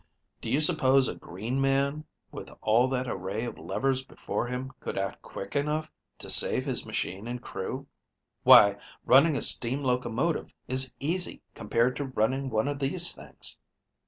[0.41, 4.97] Do you suppose a green man, with all that array of levers before him, could
[4.97, 7.85] act quick enough to save his machine and crew?
[8.41, 13.59] Why, running a steam locomotive is easy compared to running one of these things.